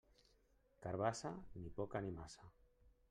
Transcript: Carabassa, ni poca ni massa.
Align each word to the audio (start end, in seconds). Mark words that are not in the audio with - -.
Carabassa, 0.85 1.31
ni 1.61 1.69
poca 1.69 2.01
ni 2.01 2.09
massa. 2.19 2.51